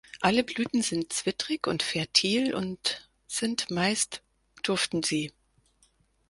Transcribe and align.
Alle 0.19 0.43
Blüten 0.43 0.81
sind 0.81 1.13
zwittrig 1.13 1.67
und 1.67 1.83
fertil 1.83 2.55
und 2.55 3.07
sind 3.27 3.69
meist 3.69 4.23
duften 4.63 5.03
sie. 5.03 5.31